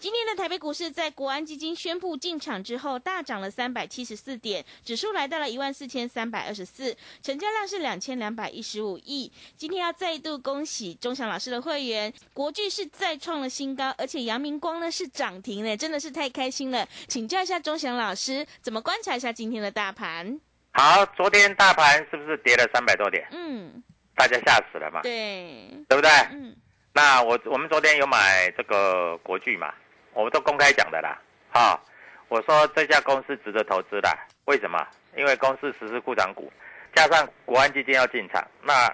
[0.00, 9.32] 今天的台北股市在国安基金宣布进场之后，大涨了三百七十四点，指数来到了一万四千三百二十四，成交量是两千两百一十五亿。
[9.56, 16.86] 今天要再度恭喜钟祥老师的会员，国巨是再创了新高，而且阳明光呢是涨停呢，真的是太开心了。
[17.08, 20.38] 请教一下钟祥老师，怎么观察一下今天的大盘？
[20.74, 23.26] 好，昨天大盘是不是跌了三百多点？
[23.32, 23.82] 嗯，
[24.14, 25.02] 大家吓死了嘛？
[25.02, 26.08] 对，对不对？
[26.30, 26.56] 嗯，
[26.92, 29.74] 那我我们昨天有买这个国巨嘛，
[30.18, 31.16] 我们都公开讲的啦。
[31.52, 31.78] 啊，
[32.26, 34.84] 我说这家公司值得投资的，为什么？
[35.16, 36.52] 因为公司实施库藏股，
[36.92, 38.92] 加上国安基金要进场，那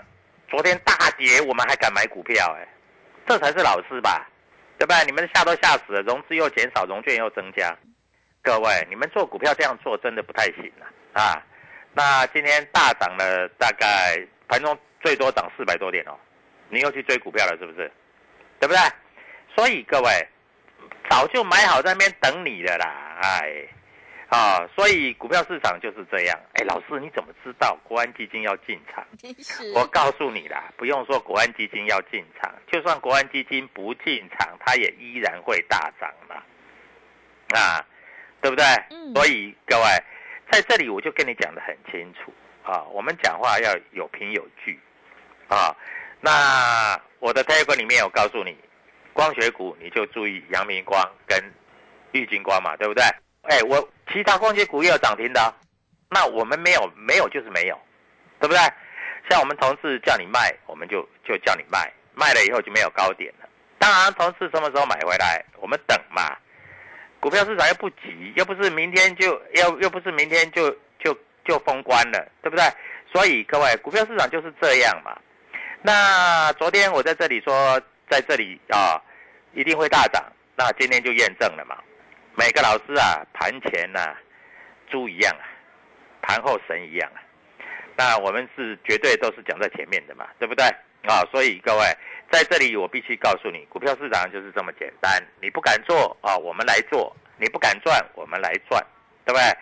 [0.48, 2.68] 昨天大跌我们还敢买股票、哎，
[3.26, 4.28] 这才是老师吧？
[4.76, 5.02] 对吧？
[5.04, 7.74] 你们吓都吓死了，融资又减少，融券又增加，
[8.42, 11.42] 各位，你们做股票这样做真的不太行了啊！
[11.94, 16.18] 那今天大涨了，大概盘中最多涨四百多点哦，
[16.68, 17.90] 你又去追股票了是不是？
[18.60, 18.80] 对不对？
[19.54, 20.28] 所以各位
[21.14, 23.64] 早就买好在那边等你的啦，哎，
[24.28, 26.36] 啊，所以股票市场就是这样。
[26.54, 29.06] 哎，老师你怎么知道国安基金要进场？
[29.76, 36.34] 我告诉你啦，不用说国安基金要进场，就算国安基金不进场，它也依然会大涨嘛，
[37.56, 37.86] 啊，
[38.40, 38.64] 对不对？
[38.90, 39.84] 嗯所以各位
[40.50, 42.32] 在这里我就跟你讲的很清楚
[42.68, 44.76] 啊，我们讲话要有凭有据
[45.46, 45.72] 啊。
[46.20, 48.56] 那我的 table 里面有告诉你，
[49.14, 51.42] 光学股你就注意阳明光跟
[52.12, 53.02] 玉金光嘛，对不对？
[53.44, 55.54] 哎，我其他光学股也有涨停的、
[56.10, 57.78] 那我们没有，没有就是没有，
[58.40, 58.58] 对不对？
[59.30, 63.48] 像我们同事叫你卖，我们就就叫你卖，卖了以后就没有高点了。
[63.78, 66.36] 当然，同事什么时候买回来，我们等嘛。
[67.20, 72.64] 股票市场又不急，又不是明天就又又不是明天就就就封关了，对不对？
[73.12, 75.16] 所以各位，股票市场就是这样嘛。
[75.80, 79.00] 那昨天我在这里说，在这里啊，
[79.52, 80.24] 一定会大涨。
[80.56, 81.76] 那今天就验证了嘛。
[82.36, 84.14] 每个老师啊，盘前呐、
[84.88, 85.44] 猪一样啊，
[86.22, 87.22] 盘后神一样啊。
[87.96, 90.64] 那我们是绝对都是讲在前面的嘛，对不对？
[91.06, 91.84] 啊，所以各位
[92.30, 95.22] 在这里我必须告诉你，股票市场就是这么简单。
[95.40, 98.84] 你不敢做啊，我们来做；你不敢赚，我们来赚，
[99.24, 99.56] 对不对？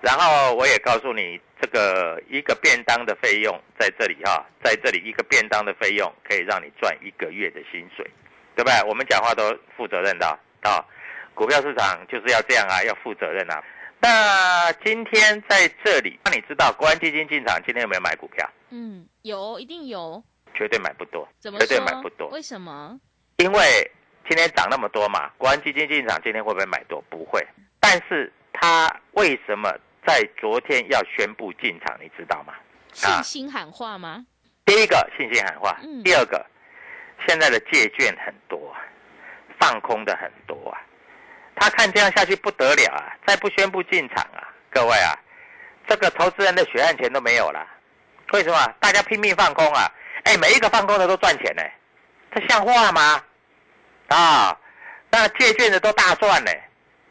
[0.00, 8.04] 然后我也告诉你，这个一个便当的费用在这里哈、在这里一个便当的费用可以让你赚一个月的薪水，
[8.54, 8.82] 对不对？
[8.88, 10.26] 我们讲话都负责任的
[10.62, 10.84] 啊。
[11.34, 13.62] 股票市场就是要这样啊，要负责任啊。
[14.00, 18.48] 那今天在这里，那你知道国安基金进场今天有没有买股票？
[18.70, 20.22] 嗯，有，一定有。
[20.54, 21.86] 绝对买不多，怎么绝对说？
[21.86, 22.96] 买不多，为什么？
[23.38, 23.90] 因为
[24.28, 27.02] 今天涨那么多嘛，国安基金进场今天会不会买多？
[27.10, 27.44] 不会。
[27.80, 29.74] 但是它为什么
[30.06, 31.96] 在昨天要宣布进场？
[32.00, 32.54] 你知道吗？
[32.92, 34.24] 信心喊话吗？
[34.64, 36.44] 第一个信心喊话，嗯第二个
[37.26, 38.80] 现在的借券很多啊，
[39.58, 40.80] 放空的很多啊，
[41.56, 45.18] 他看这样下去不得了啊，再不宣布进场啊，各位啊，
[45.88, 47.66] 这个投资人的血汗钱都没有了，
[48.32, 48.74] 为什么？
[48.80, 49.90] 大家拼命放空啊，
[50.24, 51.62] 哎，每一个放空的都赚钱呢，
[52.34, 53.22] 这像话吗？
[54.08, 54.58] 啊，
[55.10, 56.50] 那借券的都大赚呢，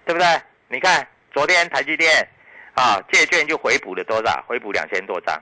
[0.06, 0.42] 对不对？
[0.70, 2.28] 你看昨天台积电
[2.76, 4.44] 啊，借券就回补了多少？
[4.48, 5.40] 回补两千多张，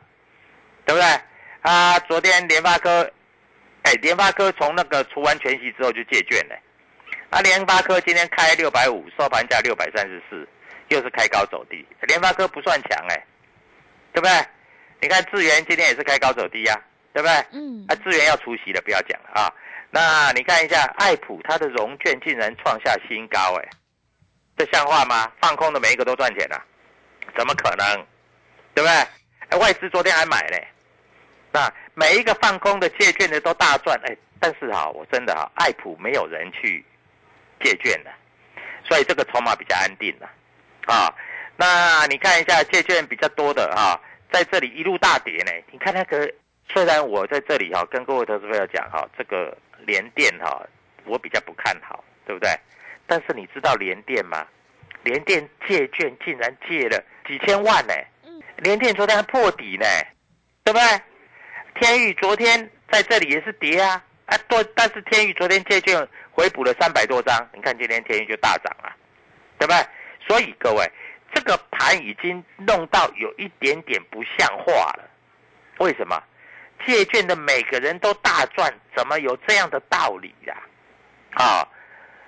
[0.86, 1.22] 对不对？
[1.62, 3.10] 啊，昨天联发科，
[3.83, 6.56] 哎，联发科从那个除完全息之后就借券了。
[7.30, 10.48] 啊，联发科今天开六百五，收盘价六百三十四，
[10.89, 11.86] 又是开高走低。
[12.01, 13.25] 联发科不算强哎，
[14.12, 14.31] 对不对？
[15.00, 16.80] 你看智源今天也是开高走低呀，
[17.13, 17.36] 对不对？
[17.54, 19.54] 嗯啊，智源要出席了，不要讲了啊。
[19.89, 23.69] 那你看一下爱普，它的融券竟然创下新高哎，
[24.57, 25.31] 这像话吗？
[25.42, 26.63] 放空的每一个都赚钱了，
[27.36, 28.06] 怎么可能？
[28.74, 29.07] 对不对？
[29.50, 30.66] 哎，外资昨天还买嘞。
[31.51, 36.83] 那每一个放空的借券的都大赚哎，但是哈，我真的哈，爱普没有人去
[37.62, 38.12] 借券的，
[38.88, 40.30] 所以这个筹码比较安定了
[40.86, 41.13] 啊。
[41.57, 44.00] 那你看一下借券比较多的哈，
[44.31, 45.51] 在这里一路大跌呢。
[45.72, 46.31] 你看那个，
[46.69, 49.56] 虽然我在这里哈跟各位投资朋友讲哈，这个
[49.86, 50.66] 联电哈，
[51.04, 52.50] 我比较不看好，对不对？
[53.06, 54.48] 但是你知道联电吗？
[55.03, 57.94] 联电借券竟然借了几千万呢？
[58.57, 59.86] 联电昨天还破底呢，
[60.63, 61.01] 对不对？
[61.75, 68.95] 天宇昨天在这里也是跌啊啊多，但是天宇昨天借券回补了三百多张，你看今天天宇就大涨了，
[69.57, 69.86] 对不对？
[70.27, 70.89] 所以各位，
[71.33, 75.09] 这个盘已经弄到有一点点不像话了。
[75.80, 76.21] 为什么？
[76.86, 80.56] 借券的每个人都大赚，怎么有这样的道理呀、
[81.33, 81.68] 啊？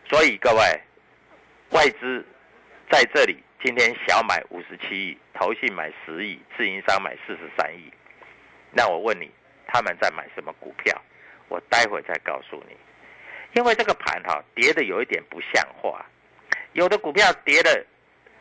[0.09, 0.81] 所以各位，
[1.69, 2.25] 外资
[2.93, 7.91] 在这里今天小买五十七亿，投信买十亿，自营商买四十三亿。
[8.71, 9.31] 那我问你，
[9.65, 10.95] 他们在买什么股票？
[11.47, 12.77] 我待会再告诉你。
[13.55, 16.05] 因为这个盘哈、跌的有一点不像话，
[16.73, 17.83] 有的股票跌的，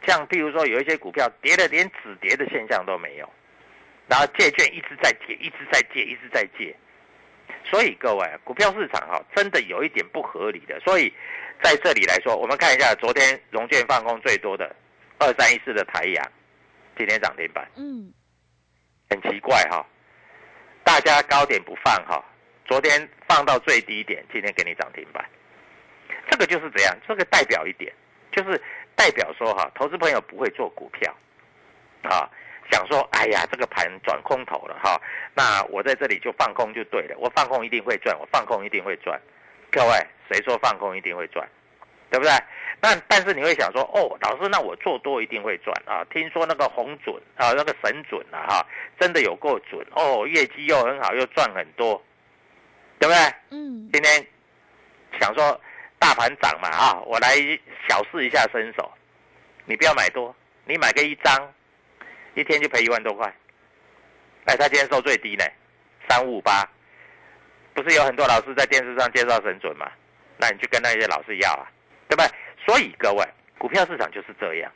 [0.06, 3.32] 像譬如说有一些股票跌的连止跌的现象都没有，
[4.06, 6.76] 然后借券一直在借，一直在借，一直在借。
[7.64, 10.78] 所以各位，股票市场哈、真的有一点不合理的。
[10.80, 11.12] 所以
[11.62, 14.74] 在这里来说，我们看一下昨天融券放空最多的
[15.18, 16.32] 二三一四的台阳，
[16.96, 17.68] 今天涨停板。
[17.76, 18.12] 嗯
[19.10, 19.84] 很奇怪哈、
[20.82, 22.24] 大家高点不放哈、
[22.64, 25.22] 昨天放到最低点，今天给你涨停板，
[26.30, 27.92] 这个就是这样，这个代表一点，
[28.30, 28.58] 就是
[28.96, 31.14] 代表说哈、投资朋友不会做股票，
[32.04, 32.24] 啊，
[32.72, 35.00] 想说哎呀这个盘转空头了哈、
[35.34, 39.20] 那我在这里就放空就对了，我放空一定会赚，我放空一定会赚，
[39.70, 41.46] 各位谁说放空一定会赚？
[42.10, 42.32] 对不对？
[42.78, 46.04] 那但是你会想说，哦，老师，那我做多一定会赚啊？
[46.10, 48.66] 听说那个红准啊，那个神准啊，哈，
[49.00, 52.02] 真的有够准哦，业绩又很好，又赚很多，
[52.98, 53.34] 对不对？
[53.50, 54.26] 嗯今天
[55.18, 55.58] 想说
[55.98, 57.36] 大盘涨嘛啊，我来
[57.88, 58.90] 小试一下身手，
[59.64, 60.34] 你不要买多，
[60.66, 61.50] 你买个一张，
[62.34, 63.32] 一天就赔一万多块。
[64.44, 65.44] 哎，他今天收最低呢，
[66.08, 66.68] 三五八，
[67.74, 69.90] 不是有很多老师在电视上介绍神准吗？
[70.38, 71.70] 那你去跟那些老师要啊，
[72.08, 72.28] 对不对？
[72.66, 73.24] 所以各位，
[73.58, 74.72] 股票市场就是这样，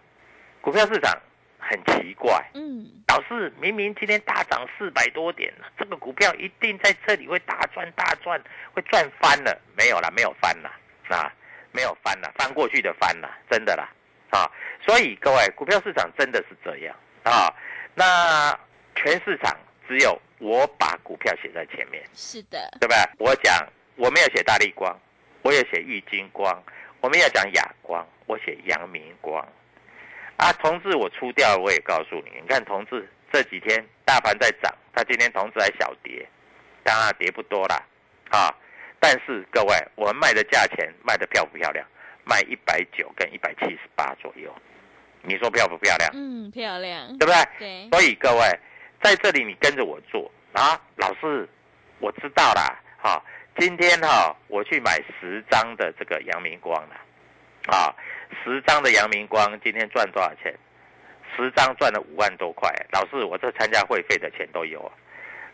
[0.60, 1.12] 股票市场
[1.58, 8.40] 很奇怪，嗯老师明明今天大涨四百多点了，这个股票一定在这里会大赚大赚，
[8.72, 9.58] 会赚翻了？
[9.76, 10.70] 没有啦，没有翻啦，
[11.08, 11.32] 啊，
[11.72, 13.88] 没有翻啦，翻过去的翻啦，真的啦，
[14.30, 14.50] 啊，
[14.80, 16.94] 所以各位，股票市场真的是这样
[17.30, 17.52] 啊。
[17.94, 18.58] 那
[18.94, 19.56] 全市场
[19.86, 22.96] 只有我把股票写在前面，是的，对不对？
[23.18, 24.98] 我讲我没有写大力光，
[25.42, 26.62] 我有写玉金光，
[27.00, 29.46] 我们要讲亚光，我写阳明光。
[30.36, 36.26] 啊，同志我出掉了，我也告诉你，你看同志这几天大盘在涨，他今天同志还小跌，
[36.82, 37.82] 当然跌不多啦，
[38.28, 38.54] 啊，
[39.00, 41.86] 但是各位，我们卖的价钱卖的漂不漂亮？
[42.28, 44.52] 卖一百九跟一百七十八左右，
[45.26, 46.10] 你说漂不漂亮？
[46.14, 47.44] 嗯漂亮，对不对？
[47.58, 48.58] 对，所以各位
[49.02, 51.48] 在这里你跟着我做啊，老师，
[51.98, 53.22] 我知道啦，哈、
[53.58, 56.96] 今天哈、我去买十张的这个阳明光了，
[57.66, 57.94] 啊，
[58.44, 60.54] 十张的阳明光今天赚多少钱？
[61.36, 64.92] 十张赚了五万多块，老师，我这参加会费的钱都有啊。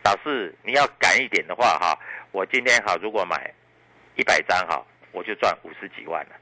[0.05, 1.99] 老师，你要赶一点的话哈，
[2.31, 3.53] 我今天哈如果买
[4.17, 6.37] 一百张哈，我就赚五十几万了。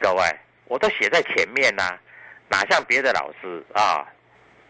[0.00, 0.24] 各位，
[0.64, 1.98] 我都写在前面呐、
[2.52, 4.06] 哪像别的老师啊，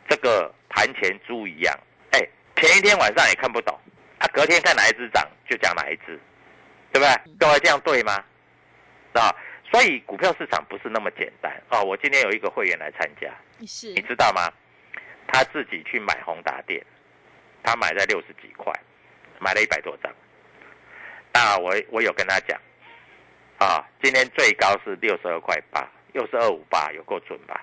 [0.09, 1.77] 这个盘前猪一样，
[2.13, 2.21] 哎，
[2.55, 3.77] 前一天晚上也看不懂，
[4.21, 6.17] 啊，隔天看哪一只涨就讲哪一只，
[6.93, 7.37] 对不对？
[7.41, 8.25] 各位这样对吗？
[9.15, 9.35] 啊，
[9.69, 11.83] 所以股票市场不是那么简单啊。
[11.83, 13.29] 我今天有一个会员来参加，
[13.67, 14.49] 是你知道吗？
[15.27, 16.81] 他自己去买宏达电，
[17.65, 18.73] 他买在六十几块，
[19.41, 20.13] 买了一百多张。
[21.33, 22.57] 那我我有跟他讲，
[23.59, 27.61] 啊，今天最高是六十二块八，又是二五八，有够准吧？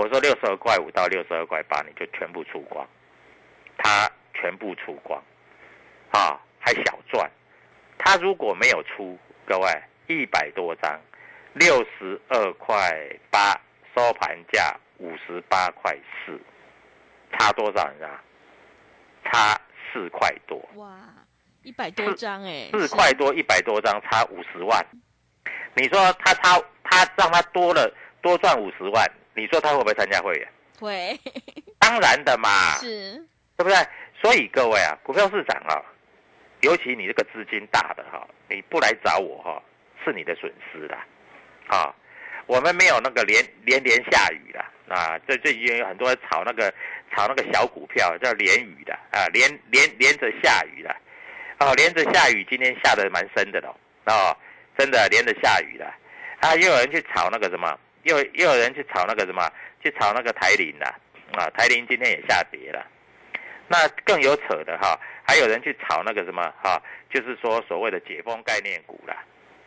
[0.00, 2.88] 我说六十二块五到六十二块八，你就全部出光，
[3.76, 5.22] 他全部出光，
[6.10, 7.30] 啊，还小赚，
[7.98, 10.98] 他如果没有出，各位一百多张，
[11.52, 12.90] 六十二块
[13.30, 13.52] 八
[13.94, 16.40] 收盘价五十八块四，
[17.32, 17.86] 差多少？
[17.90, 18.10] 你知道？
[19.26, 19.60] 差
[19.92, 20.66] 四块多。
[20.76, 20.98] 哇，
[21.62, 24.82] 一百多张哎，四块多一百多张，差五十万。
[25.74, 30.48] 你说他差他让他多了多赚五十万，你说他会不会参加会员？
[30.78, 31.20] 会，
[31.78, 33.12] 当然的嘛，是，
[33.56, 33.76] 对不对？
[34.20, 35.80] 所以各位啊，股票市场啊，
[36.60, 39.62] 尤其你这个资金大的哈，你不来找我哈，
[40.04, 41.06] 是你的损失啦。
[41.68, 41.94] 啊，
[42.46, 44.60] 我们没有那个连连连下雨的
[44.94, 46.72] 啊，这最近有很多人炒那个
[47.14, 50.94] 炒那个小股票叫连雨的啊，连连连着下雨的，
[51.58, 53.74] 哦，连着下雨，今天下的蛮深的喽，
[54.06, 54.36] 哦，
[54.76, 55.84] 真的连着下雨的，
[56.40, 59.50] 啊，又有人去炒那个什么，又又有人去炒那个什么，
[59.82, 60.86] 去炒那个台铃的，
[61.32, 62.86] 啊，台铃今天也下跌了，
[63.68, 69.16] 那更有扯的哈，还有人去炒那个什么哈，就是说所谓的解封概念股啦，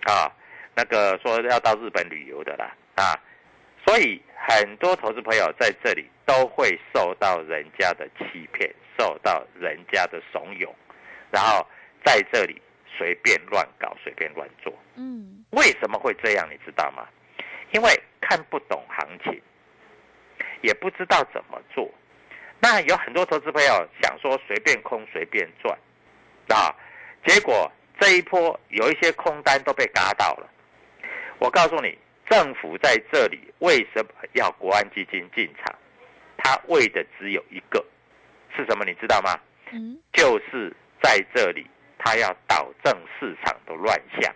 [0.04, 0.32] 啊。
[0.76, 3.14] 那个说要到日本旅游的啦，啊，
[3.86, 10.68] 所以很多投资朋友在这里都会受到人家的欺骗，受到人家的怂恿，
[11.30, 11.64] 然后
[12.04, 12.60] 在这里
[12.98, 14.74] 随便乱搞，随便乱做。
[14.96, 16.50] 嗯，为什么会这样？
[16.50, 17.08] 你知道吗？
[17.74, 19.42] 因为看不懂行情，
[20.62, 21.90] 也不知道怎么做。
[22.60, 25.78] 那有很多投资朋友想说随便空随便赚，
[26.48, 26.74] 啊，
[27.26, 30.50] 结果这一波有一些空单都被嘎到了。
[31.40, 31.98] 我告诉你，
[32.30, 35.76] 政府在这里为什么要国安基金进场？
[36.38, 37.84] 他为的只有一个，
[38.56, 38.86] 是什么？
[38.86, 39.38] 你知道吗？
[39.72, 41.66] 嗯，就是在这里，
[41.98, 44.34] 他要导正市场的乱象。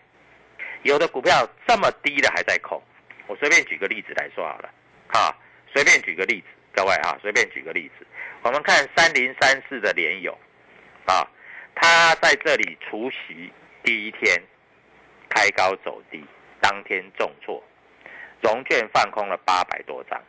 [0.84, 2.82] 有的股票这么低的还在空，
[3.28, 4.70] 我随便举个例子来说好了，
[5.10, 5.36] 啊，
[5.74, 8.06] 随便举个例子，各位啊，随便举个例子，
[8.42, 10.38] 我们看三零三四的联友，
[11.06, 11.28] 啊，
[11.76, 13.52] 他在这里除夕
[13.84, 14.42] 第一天
[15.30, 16.24] 开高走低。
[16.60, 17.64] 当天重挫，
[18.42, 20.20] 融券放空了八百多张，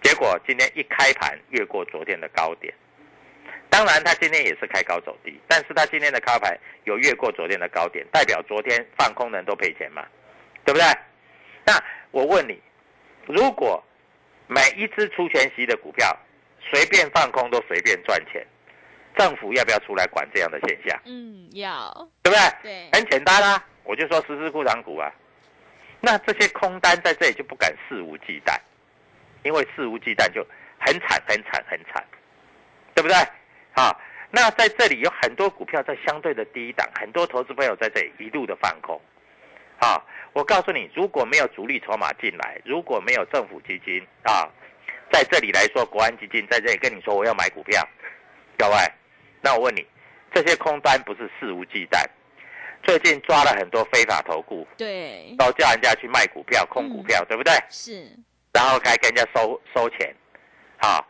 [0.00, 2.72] 结果今天一开盘越过昨天的高点，
[3.68, 10.06] 当然他今天也是开高走低，但是他今天的开盘有越过昨天的高点，代表昨天放空的人都赔钱嘛，
[10.64, 10.86] 对不对？
[11.66, 11.74] 那
[12.10, 12.60] 我问你，
[13.26, 13.82] 如果
[14.46, 16.16] 每一只出全息的股票
[16.60, 18.44] 随便放空都随便赚钱，
[19.16, 21.00] 政府要不要出来管这样的现象？
[21.04, 22.52] 嗯，要，对不对？
[22.62, 25.12] 对，很简单啊，我就说十只库藏股啊。
[26.00, 28.58] 那这些空单在这里就不敢肆无忌惮，
[29.42, 30.42] 因为肆无忌惮就
[30.78, 32.02] 很惨很惨很惨，
[32.94, 33.16] 对不对？
[33.74, 33.94] 啊，
[34.30, 39.00] 那在这里有很多股票在相对的低档，很多投资朋友在这里一路的放空，
[39.78, 40.02] 啊，
[40.32, 44.48] 我告诉你，如果没有主力筹码进来，如果没有政府基金啊，
[45.12, 47.86] 在这里来说，国安基金在这里跟你说我要买股票，
[48.56, 48.76] 各位，
[49.40, 49.84] 那我问你，
[50.32, 52.04] 这些空单不是肆无忌惮？
[52.82, 57.52] 最近抓了很多非法投顾，对，都叫人家去卖股票、空股票，对不对？
[57.68, 58.08] 是，
[58.52, 60.14] 然后还跟人家收收钱，
[60.78, 61.06] 好，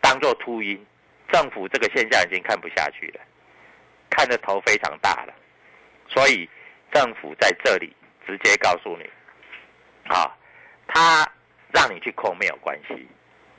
[0.00, 0.84] 当做秃鹰。
[1.32, 3.20] 政府这个现象已经看不下去了，
[4.10, 5.34] 看得头非常大了，
[6.08, 6.48] 所以
[6.92, 7.92] 政府在这里
[8.26, 9.10] 直接告诉你，
[10.12, 10.30] 啊，
[10.86, 11.30] 他
[11.72, 13.06] 让你去空没有关系，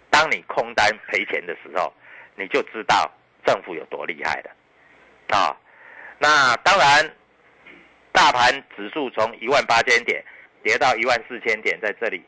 [0.09, 1.93] 当你空单赔钱的时候，
[2.35, 3.11] 你就知道
[3.45, 5.55] 政府有多厉害了，啊，
[6.19, 7.11] 那当然。
[8.17, 10.23] 大盘指数从一万八千点
[10.63, 12.23] 跌到一万四千点，在这里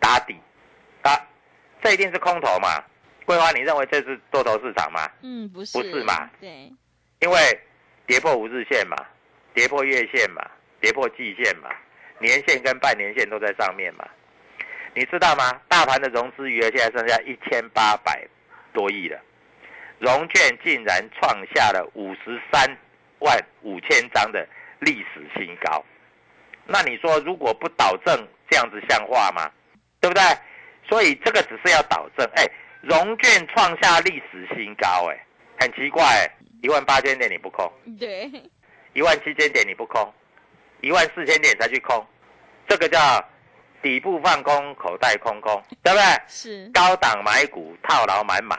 [0.00, 0.36] 打底，
[1.02, 1.14] 啊，
[1.80, 2.82] 这一定是空头嘛？
[3.24, 5.08] 桂花，你认为这是多头市场吗？
[5.22, 6.28] 嗯，不是，不是嘛？
[6.40, 6.68] 对，
[7.20, 7.38] 因为
[8.08, 8.96] 跌破五日线嘛，
[9.54, 10.44] 跌破月线嘛，
[10.84, 11.70] 跌破季线嘛，
[12.18, 14.06] 年线跟半年线都在上面嘛。
[14.94, 15.58] 你知道吗？
[15.66, 18.22] 大盘的融资余额现在剩下一千八百
[18.74, 19.18] 多亿了，
[19.98, 22.76] 融券竟然创下了五十三
[23.20, 24.46] 万五千张的。
[24.80, 25.82] 历史新高，
[26.66, 28.14] 那你说如果不导正，
[28.50, 29.50] 这样子像话吗？
[29.98, 30.22] 对不对？
[30.86, 32.28] 所以这个只是要导正。
[32.34, 32.44] 哎，
[32.82, 35.18] 融券创下历史新高，哎，
[35.58, 38.30] 很奇怪，一万八千点你不空，对，
[38.92, 40.12] 一万七千点你不空，
[40.84, 42.06] 一万四千点才去空，
[42.68, 42.98] 这个叫
[43.82, 46.04] 底部放空，口袋空空，对不对？
[46.28, 48.58] 是高档买股套牢满满，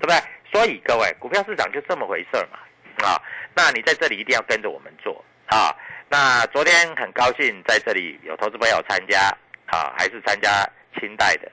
[0.00, 0.18] 对不对？
[0.50, 3.20] 所以各位，股票市场就这么回事嘛，啊，
[3.54, 5.22] 那你在这里一定要跟着我们做。
[5.48, 5.76] 啊，
[6.08, 9.20] 那昨天很高兴在这里有投资朋友参加，
[9.66, 10.66] 啊，还是参加
[10.98, 11.52] 清代的，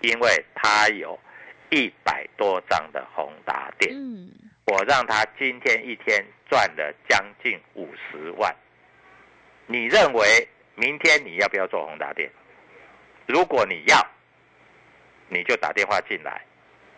[0.00, 1.18] 因为他有
[1.70, 4.30] 一百多张的宏达电，嗯，
[4.66, 8.54] 我让他今天一天赚了将近五十万。
[9.66, 12.30] 你认为明天你要不要做宏达电？
[13.26, 14.06] 如果你要，
[15.28, 16.40] 你就打电话进来，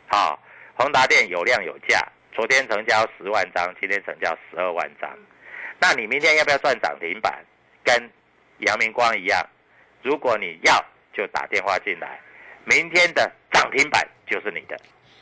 [0.07, 0.39] 好，
[0.77, 5.11] 宏达电有量有价，昨天成交十万张，今天成交十二万张。
[5.81, 7.43] 那你明天要不要赚涨停板？
[7.85, 8.11] 跟
[8.59, 9.43] 杨明光一样，
[10.03, 10.85] 如果你要，
[11.15, 12.21] 就打电话进来，
[12.65, 14.79] 明天的涨停板就是你的。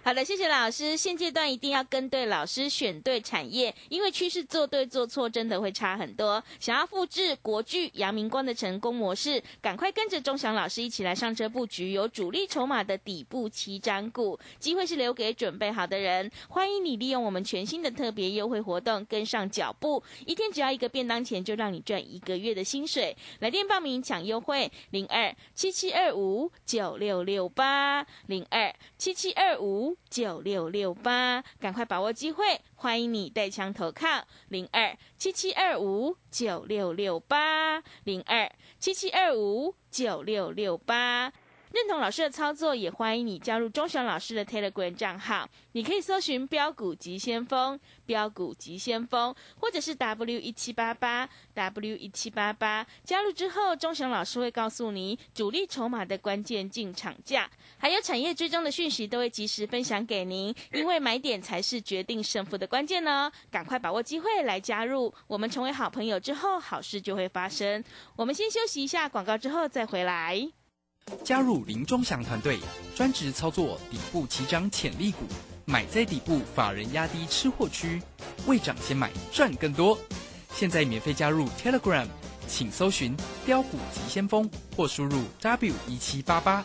[0.07, 0.97] 好的，谢谢老师。
[0.97, 6.41] 现阶段一定要跟对老师，选对产业，因为趋势做对做错真的会差很多。
[6.61, 16.31] 想要复制国巨、阳明光的成功模式，赶快跟着钟祥老师一起来上车布局有主力筹码的底部起涨股，机会是留给准备好的人。
[16.49, 23.17] 欢迎你利用我们全新的特别优惠活动跟上脚步，一天只要一个便当钱，就让你赚一个月的薪水。
[23.41, 29.96] 来电报名抢优惠，零二七七二五九六六八零二七七二五。
[30.09, 32.61] 九六六八，赶快把握机会！
[32.75, 41.33] 欢迎你带枪投靠零二七七二五九六六八零二七七二五九六六八。
[41.73, 45.47] 认同老师的操作，也欢迎你加入钟祥老师的 Telegram 账号。
[45.73, 52.87] 你可以搜寻“标股急先锋”、“标股急先锋”，或者是 W 一七八八 W 一七八八。
[53.05, 60.54] 加入之后，钟祥老师会告诉你主力筹码的关键进场价，还有产业追踪的讯息，都会及时分享给您。
[60.73, 63.30] 因为买点才是决定胜负的关键呢！
[63.50, 67.85] 赶快把握机会来加入，我们成为好朋友之后，好事就会发生。
[68.16, 70.49] 我们先休息一下广告，之后再回来。
[71.23, 72.59] 加入林中祥团队，
[72.95, 75.25] 专职操作底部起涨潜力股，
[75.64, 78.02] 买在底部，法人压低吃货区，
[78.47, 79.97] 未涨先买赚更多。
[80.52, 82.06] 现在免费加入 Telegram，
[82.49, 83.14] 请搜寻
[83.45, 86.64] 标股急先锋或输入 W 一七八八，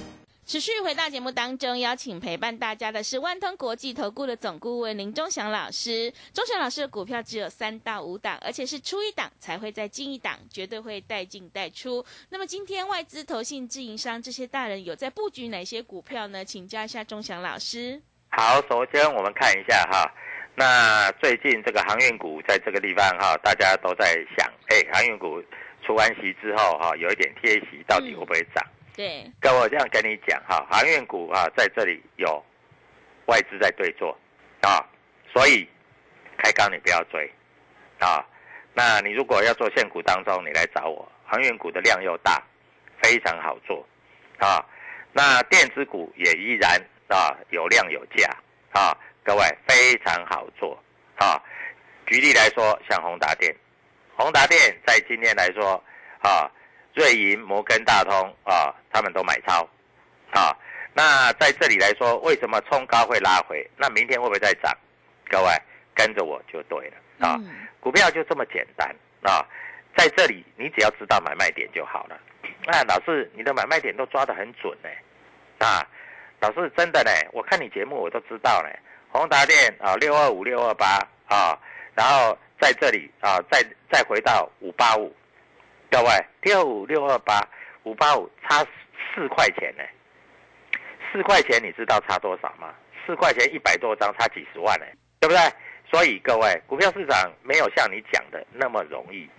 [0.43, 6.11] 持续回到节目当中，邀请陪伴大家的是万通国际投顾的总顾问林忠祥老师。
[6.33, 12.03] 忠祥老师的股票只有三到五档，而且是出一档才会再进一档，绝对会带进带出。
[12.29, 16.43] 那么今天外资、投信、自营商这些大人有在布局哪些股票呢？
[16.43, 18.01] 请教一下忠祥老师。
[18.29, 20.11] 好，首先我们看一下哈。
[20.55, 25.41] 那最近这个航运股在这个地方哈，大家都在想，哎，航运股。
[25.83, 28.63] 出完息之后，哈，有一点贴息，到底会不会涨？
[29.01, 32.39] 对，跟我这样跟你讲，哈，航运股啊，在这里有
[33.25, 34.15] 外资在对坐，
[34.61, 34.77] 啊，
[35.33, 35.67] 所以
[36.37, 37.27] 开高你不要追，
[37.97, 38.23] 啊，
[38.75, 42.43] 那你如果要做现股当中，你来找我，航运股的量又大，
[43.01, 43.83] 非常好做，
[44.37, 44.63] 啊，
[45.13, 48.29] 那电子股也依然啊有量有价，
[48.69, 50.77] 啊，各位非常好做，
[51.15, 51.41] 啊，
[52.05, 53.51] 举例来说，像宏达电。
[54.15, 55.83] 宏达电在今天来说，
[56.19, 56.47] 啊，
[56.93, 59.67] 瑞银、摩根大通啊，他们都买超，
[60.31, 60.55] 啊，
[60.93, 63.69] 那在这里来说，为什么冲高会拉回？
[63.77, 64.75] 那明天会不会再涨？
[65.29, 65.49] 各位
[65.93, 67.39] 跟着我就对了啊，
[67.79, 69.45] 股票就这么简单啊，
[69.95, 72.19] 在这里你只要知道买卖点就好了。
[72.65, 74.89] 那老师，你的买卖点都抓得很准呢，
[75.65, 75.87] 啊，
[76.39, 78.69] 老师真的呢，我看你节目我都知道呢。
[79.11, 81.57] 宏达电啊，六二五六二八啊，
[81.95, 82.37] 然后。
[82.61, 85.11] 在这里啊，再再回到五八五，
[85.91, 86.09] 各位
[86.41, 87.45] 六五六二八
[87.83, 88.65] 五八五差
[89.13, 89.83] 四块钱呢，
[91.11, 92.73] 四块钱你知道差多少吗？
[93.05, 94.85] 四块钱一百多张差几十万呢，
[95.19, 95.41] 对不对？
[95.91, 99.29] 所以各位股票市场没有像你讲的那么容易。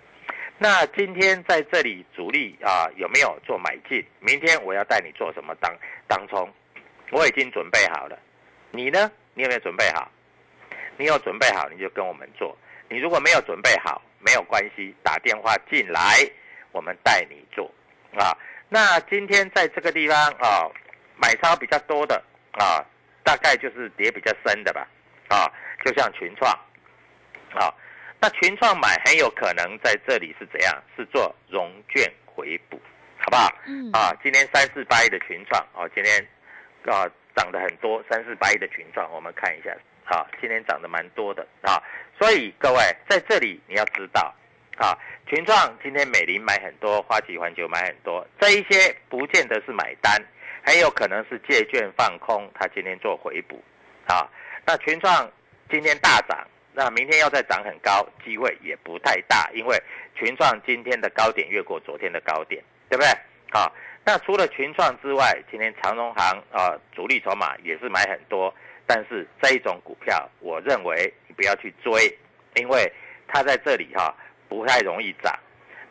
[0.59, 4.05] 那今天在这里主力啊有没有做买进？
[4.21, 5.75] 明天我要带你做什么当
[6.07, 6.47] 当冲？
[7.11, 8.19] 我已经准备好了，
[8.71, 9.11] 你呢？
[9.33, 10.07] 你有没有准备好？
[10.99, 12.55] 你有准备好你就跟我们做。
[12.91, 16.19] 你如果没有准备好，没有关系，打电话进来，
[16.73, 17.71] 我们带你做
[18.17, 18.37] 啊。
[18.69, 20.69] 那今天在这个地方啊，
[21.17, 22.85] 买超比较多的啊，
[23.23, 24.89] 大概就是跌比较深的吧
[25.29, 25.47] 啊，
[25.85, 26.51] 就像群创
[27.55, 27.73] 啊，
[28.21, 30.83] 那群创买很有可能在这里是怎样？
[30.97, 32.81] 是做融券回补，
[33.19, 33.49] 好不好？
[33.67, 36.27] 嗯啊，今天三四八亿的群创哦，今天
[36.87, 39.77] 啊涨得很多，三四八亿的群创，我们看一下。
[40.05, 41.81] 啊，今天涨得蛮多的啊，
[42.19, 44.35] 所以各位在这里你要知道，
[44.83, 50.21] 啊，群创今天美林买很多，花旗环球买很多，这一些不见得是买单，
[50.67, 53.63] 很有可能是借券放空，它今天做回补，
[54.09, 54.29] 啊，
[54.67, 55.31] 那群创
[55.71, 59.81] 今天大涨，那明天要再涨很高，机会也不太大，因为
[60.17, 63.09] 群创今天的高点越过昨天的高点，对不对？
[63.53, 63.73] 好，
[64.05, 68.53] 那除了群创之外，今天长荣行啊，主力筹码也是买很多。
[68.85, 72.19] 但是这一种股票，我认为你不要去追，
[72.57, 72.93] 因为
[73.29, 74.13] 它在这里哈
[74.53, 75.35] 不太容易涨。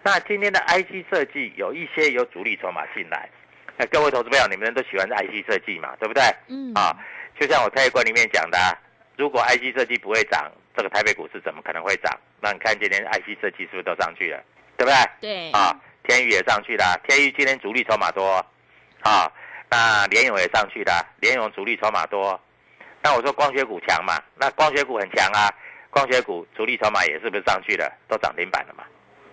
[0.04, 3.28] 那今天的 IC 设计有一些有主力筹码进来，
[3.78, 6.24] 那各位投资朋友，你们都喜欢 IC 设计嘛，对不对？
[6.48, 6.72] 嗯。
[6.76, 6.96] 啊，
[7.40, 8.58] 就像我台观里面讲的，
[9.18, 12.16] 如果 IC 设计不会涨，这个台北股市怎么可能会涨？
[12.40, 14.44] 那你看今天 IC 设计是不是都上去了？
[14.78, 14.96] 对不对？
[15.22, 18.46] 对，啊，天宇也上去了，天宇今天主力筹码多，
[19.02, 19.32] 啊，
[19.70, 22.40] 那联勇也上去了，联勇主力筹码多。
[23.04, 25.50] 那我说光学股强嘛，那光学股很强啊，
[25.92, 28.84] 光学股主力筹码也是不是上去了，都涨停板了嘛，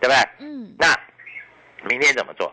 [0.00, 0.46] 对不对？
[0.46, 0.94] 嗯，那
[1.88, 2.52] 明天怎么做？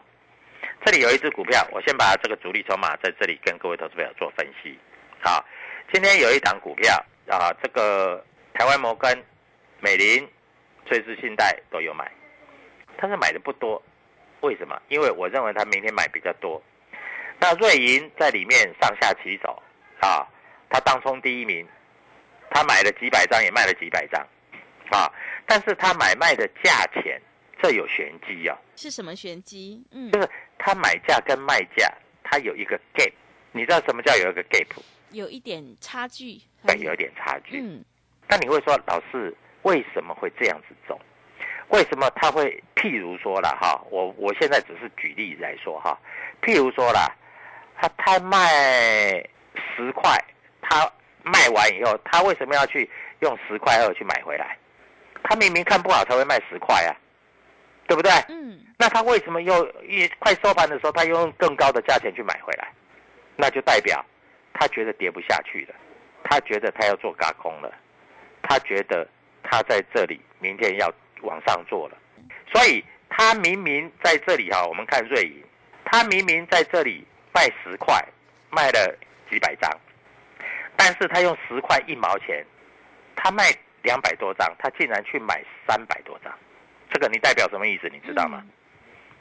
[0.85, 4.77] 这里有一只股票，我先把这个主力筹码在这里跟各位投资朋友做分析。
[5.19, 5.43] 好，
[5.91, 9.23] 今天有一档股票啊，这个台湾摩根、
[9.79, 10.27] 美林、
[10.87, 12.11] 瑞士信贷都有买，
[12.97, 13.81] 但是买的不多。
[14.41, 14.79] 为什么？
[14.89, 16.61] 因为我认为他明天买比较多。
[17.39, 19.61] 那瑞银在里面上下起手
[20.01, 20.27] 啊，
[20.69, 21.67] 他当冲第一名，
[22.55, 24.25] 他买了几百张，也卖了几百张
[24.89, 25.11] 啊，
[25.45, 27.21] 但是他买卖的价钱
[27.61, 28.57] 这有玄机啊。
[28.77, 29.83] 是什么玄机？
[29.91, 33.11] 嗯，就是他买价跟卖价，他有一个 gap。
[33.51, 34.67] 你知道什么叫有一个 gap？
[35.11, 37.59] 有一点差距，对，有一点差距。
[37.59, 37.83] 嗯，
[38.29, 40.97] 那你会说，老师为什么会这样子走？
[41.67, 42.63] 为什么他会？
[42.77, 45.99] 譬如说了哈，我我现在只是举例来说哈。
[46.41, 47.11] 譬如说啦，
[47.75, 49.11] 他他卖
[49.75, 50.17] 十块，
[50.61, 50.89] 他
[51.25, 54.57] 卖完以后，他为什么要去用十块二去买回来？
[55.23, 56.93] 他明明看不好才会卖十块啊，
[57.87, 58.11] 对不对？
[58.29, 62.71] 嗯，那他为什么又一快收盘的时候，他又用更高的价钱去买回来？
[63.35, 64.05] 那就代表
[64.53, 65.75] 他觉得跌不下去了，
[66.23, 67.73] 他觉得他要做嘎空了，
[68.43, 69.07] 他觉得
[69.43, 71.97] 他在这里明天要往上做了，
[72.53, 75.43] 所以他明明在这里哈，我们看瑞银，
[75.85, 77.99] 他明明在这里卖十块，
[78.51, 78.95] 卖了
[79.29, 79.71] 几百张，
[80.75, 82.45] 但是他用十块一毛钱，
[83.15, 83.51] 他卖
[83.83, 86.33] 两百多张，他竟然去买三百多张，
[86.91, 87.89] 这个你代表什么意思？
[87.89, 88.43] 你知道吗？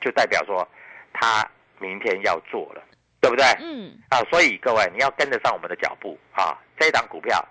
[0.00, 0.66] 就代表说
[1.12, 2.82] 他明天要做了，
[3.20, 3.44] 对不对？
[3.60, 6.58] 嗯，啊，所以各位你要跟得上我们的脚步啊！
[6.78, 7.42] 这一档股票，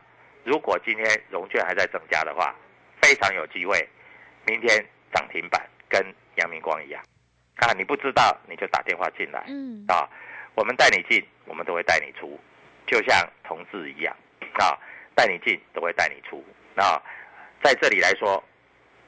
[0.44, 2.54] 如果今天融券还在增加的话，
[3.02, 3.88] 非常有机会，
[4.46, 7.02] 明天涨停板跟阳明光一样
[7.56, 7.74] 啊！
[7.74, 10.08] 你不知道你就打电话进来，嗯，啊，
[10.56, 12.40] 我们带你进，我们都会带你出，
[12.88, 14.16] 就像同志一样
[14.60, 14.78] 啊，
[15.16, 16.44] 带你进都会带你出
[16.76, 17.02] 啊。
[17.64, 18.44] 在这里来说，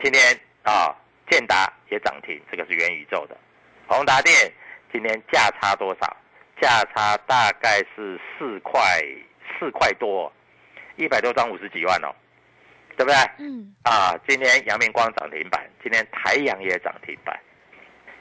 [0.01, 0.21] 今天
[0.63, 0.95] 啊，
[1.29, 3.37] 建达也涨停，这个是元宇宙的。
[3.87, 4.51] 宏达电
[4.91, 6.17] 今天价差多少？
[6.61, 8.81] 价差大概是四块
[9.59, 10.31] 四块多，
[10.95, 12.15] 一百多张五十几万哦，
[12.95, 13.15] 对不对？
[13.39, 17.37] 嗯，啊，今天阳明光涨停板，今天台阳也涨停板。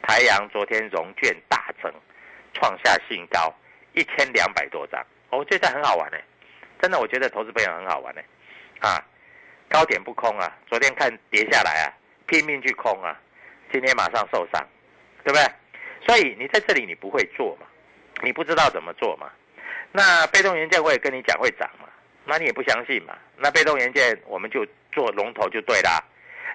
[0.02, 1.90] 台阳昨天融券大增，
[2.52, 3.54] 创下新高，
[3.92, 5.00] 一千两百多张。
[5.34, 6.18] 哦我觉得很好玩呢，
[6.80, 8.20] 真的，我觉得投资朋友很好玩呢。
[8.80, 9.04] 啊，
[9.68, 11.92] 高点不空啊，昨天看跌下来啊，
[12.26, 13.18] 拼命去空啊，
[13.72, 14.64] 今天马上受伤，
[15.24, 15.44] 对不对？
[16.06, 17.66] 所以你在这里你不会做嘛，
[18.22, 19.30] 你不知道怎么做嘛。
[19.90, 21.88] 那被动元件我也跟你讲会涨嘛，
[22.24, 23.16] 那你也不相信嘛。
[23.36, 26.02] 那被动元件我们就做龙头就对啦。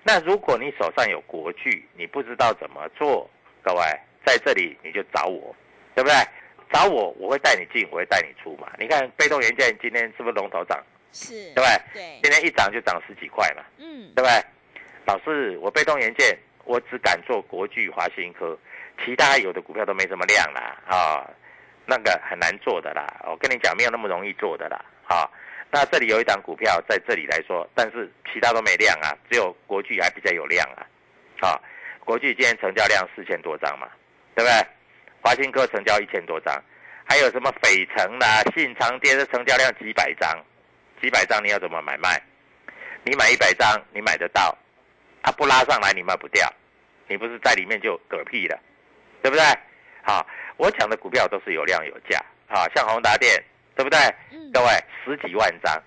[0.04, 3.30] 那如果你手上有国巨，你不知道怎么做，
[3.62, 3.82] 各位
[4.26, 5.56] 在这里你就找我，
[5.96, 6.16] 对不对？
[6.72, 8.72] 找我，我会带你进，我会带你出嘛。
[8.78, 11.82] 你看被动元件今天是不是龙头涨，是，对不对？
[11.94, 14.44] 对，今天一涨就涨十几块嘛，嗯，对不对？
[15.06, 18.58] 老师，我被动元件我只敢做国巨、华新科，
[19.04, 21.26] 其他有的股票都没什么量啦啊，
[21.86, 23.08] 那个很难做的啦。
[23.26, 25.30] 我跟你讲，没有那么容易做的啦啊。
[25.72, 30.86] 那这里有一档股票在这里来说，但是其他都没量啊，只有国巨还比较有量啊。
[31.42, 31.60] 啊，
[32.04, 33.88] 国巨今天成交量四千多张嘛，
[34.36, 34.68] 对不对？
[35.22, 36.54] 华新科成交一千多张，
[37.08, 40.38] 还有什么斐城啦、信长跌的成交量几百张，
[41.02, 42.22] 几百张你要怎么买卖？
[43.04, 44.58] 你买一百张你买得到，
[45.24, 46.52] 它不拉上来你卖不掉，
[47.08, 48.60] 你不是在里面就嗝屁了，
[49.22, 49.44] 对不对？
[50.04, 50.26] 好，
[50.58, 53.42] 我讲的股票都是有量有价啊，像宏达电，
[53.76, 53.98] 对不对？
[54.32, 54.68] 嗯各位
[55.06, 55.82] 十几万张，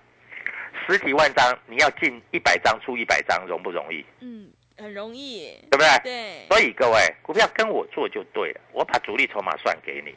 [0.87, 4.05] 十几万张你要进一百张出一百张容不容易？
[4.21, 5.99] 嗯，很容易耶，对不对？
[6.03, 10.15] 对，所以各位，股票跟我做就对了，我把主力筹码算给你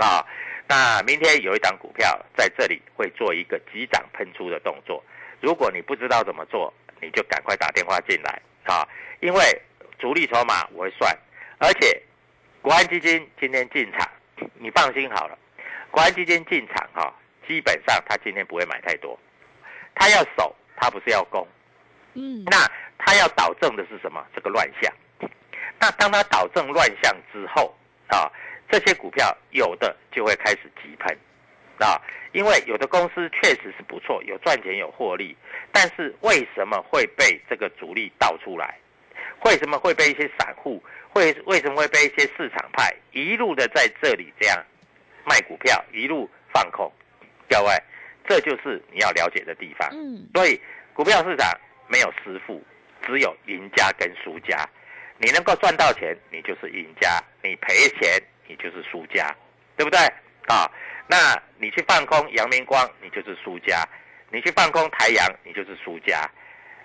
[0.00, 0.24] 啊。
[0.68, 5.02] 那明天有一档股票在这里会做一个急涨喷出的动作，
[5.40, 8.86] 如果你不知道怎么做，你就赶快打电话进来啊，
[9.20, 9.62] 因为
[9.98, 11.16] 主力筹码我会算，
[11.58, 12.02] 而且
[12.62, 14.08] 国安基金今天进场，
[14.54, 15.38] 你放心好了，
[15.90, 17.14] 国安基金进场哈、
[17.46, 19.18] 基本上他今天不会买太多，
[19.94, 21.46] 他要守，他不是要攻。
[22.16, 22.66] 嗯，那
[22.98, 24.24] 他要导正的是什么？
[24.34, 24.92] 这个乱象。
[25.78, 27.76] 那当他导正乱象之后
[28.08, 28.30] 啊，
[28.70, 31.16] 这些股票有的就会开始急喷
[31.78, 32.00] 啊，
[32.32, 35.36] 因为有的公司确实是不错，有赚钱有获利，
[35.70, 38.78] 但是为什么会被这个主力倒出来？
[39.44, 44.64] 为什么会被一些散户会为什么会被一些市场派一路的在这里这样
[45.24, 46.90] 卖股票，一路放空？
[47.48, 47.70] 各位，
[48.26, 49.88] 这就是你要了解的地方。
[49.92, 50.58] 嗯，所以
[50.94, 51.48] 股票市场
[51.88, 52.62] 没有师傅，
[53.06, 54.68] 只有赢家跟输家。
[55.18, 57.08] 你能够赚到钱，你就是赢家；
[57.42, 59.34] 你赔钱，你就是输家，
[59.76, 59.98] 对不对？
[60.48, 60.70] 啊，
[61.06, 63.82] 那你去放空阳明光，你就是输家；
[64.30, 66.28] 你去放空台阳，你就是输家；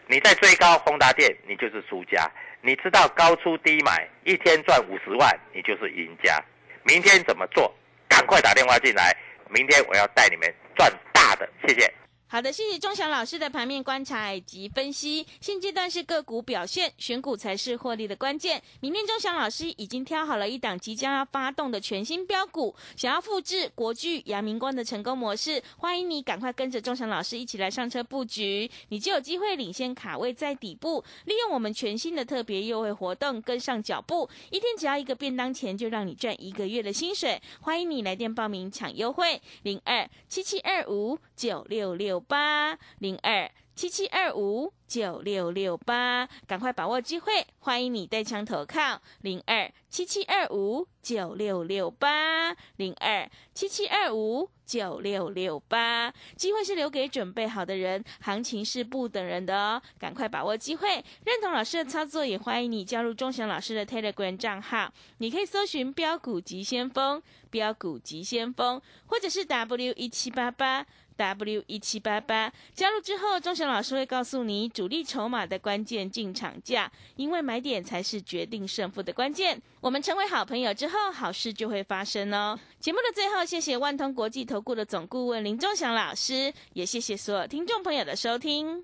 [0.08, 2.30] 你在追高宏达电，你就是输家。
[2.62, 6.40] 你知道高出低买，一天赚五十万，你就是赢家。
[6.84, 7.74] 明天怎么做？
[8.08, 9.16] 赶快打电话进来，
[9.50, 11.50] 明天我要带你们赚大的。
[11.68, 11.92] 谢谢。
[12.32, 15.28] 好的，谢谢钟祥老师的盘面观察以及分析。
[15.42, 18.64] 现阶段是个股表现，选股才是获利的关键。
[18.80, 37.42] 明天钟祥老师已经挑好了一档即将要发动的全新标股，想要复制国巨、阳明光的成功模式，欢迎你赶快跟着钟祥老师一起来上车布局，你就有机会领先卡位在底部，利用我们全新的特别优惠活动跟上脚步，一天只要一个便当钱，就让你赚一个月的薪水。
[37.60, 42.21] 欢迎你来电报名抢优惠，零二七七二五九六六。
[42.22, 47.46] 八零二七七二五九六六八，赶快把握机会！
[47.60, 59.82] 欢迎你带枪投靠零二七七二五九六六八零二七七二五九六六八，机会是留给准备好的人，行情是不等人的哦！
[59.98, 70.86] 赶快把握机会，认同老师的操作，也欢迎你加入钟祥老师的 Telegram 账号，你可以搜寻标股急先锋、标股急先锋，或者是 W 一七八八。
[71.16, 79.62] W 一七八八加入之后，钟祥老师会告诉你主力筹码的关键进场价，因为买点才是决定胜负的关键。
[79.80, 82.58] 我们成为好朋友之后，好事就会发生哦。
[82.80, 88.84] 节目的最后，谢谢万通国际投顾的总顾问林钟祥老师，也谢谢所有听众朋友的收听。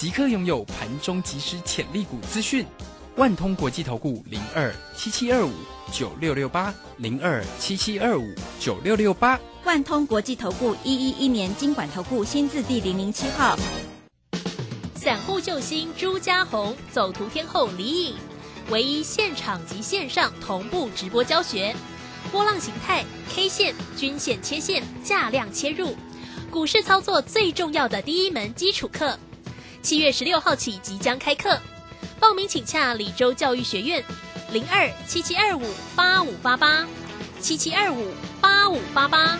[0.00, 2.64] 即刻拥有盘中即时潜力股资讯，
[3.16, 5.50] 万通国际投顾零二七七二五
[5.90, 13.58] 九六六八零二七七二五九六六八，万通国际投顾一一一年经管投顾新字第零零七号，
[14.94, 18.14] 散户救星朱家红，走图天后李颖，
[18.70, 21.74] 唯一现场及线上同步直播教学，
[22.30, 25.96] 波浪形态、K 线、均线切线、价量切入，
[26.52, 29.18] 股市操作最重要的第一门基础课。
[29.88, 31.58] 七月十六号起即将开课，
[32.20, 34.04] 报名请洽李州教育学院，
[34.52, 35.62] 零二七七二五
[35.96, 36.86] 八五八八，
[37.40, 39.38] 七七二五八五八八。